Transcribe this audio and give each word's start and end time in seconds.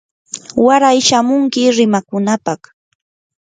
waray 0.65 0.97
shamunki 1.07 1.61
rimakunapaq. 1.75 2.61